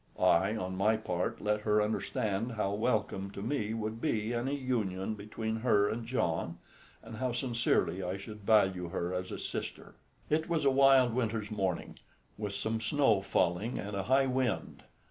I 0.19 0.55
on 0.55 0.77
my 0.77 0.97
part 0.97 1.41
let 1.41 1.59
her 1.59 1.79
understand 1.79 2.53
how 2.53 2.71
welcome 2.73 3.29
to 3.33 3.41
me 3.43 3.75
would 3.75 4.01
be 4.01 4.33
any 4.33 4.55
union 4.55 5.13
between 5.13 5.57
her 5.57 5.87
and 5.87 6.07
John, 6.07 6.57
and 7.03 7.17
how 7.17 7.33
sincerely 7.33 8.01
I 8.01 8.17
should 8.17 8.39
value 8.41 8.89
her 8.89 9.13
as 9.13 9.31
a 9.31 9.37
sister. 9.37 9.93
It 10.27 10.49
was 10.49 10.65
a 10.65 10.71
wild 10.71 11.13
winter's 11.13 11.51
morning, 11.51 11.99
with 12.35 12.55
some 12.55 12.81
snow 12.81 13.21
falling 13.21 13.77
and 13.77 13.95
a 13.95 14.01
high 14.09 14.25
wind. 14.25 14.81